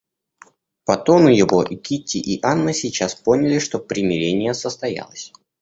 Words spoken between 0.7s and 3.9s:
По тону его и Кити и Анна сейчас поняли, что